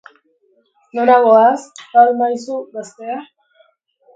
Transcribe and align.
Nora 0.99 1.17
goaz, 1.27 1.59
Paul 1.91 2.15
maisu 2.23 2.59
gaztea? 2.79 3.19